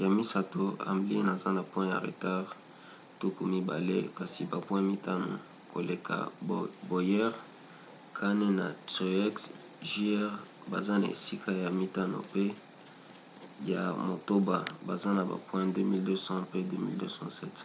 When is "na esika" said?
11.00-11.50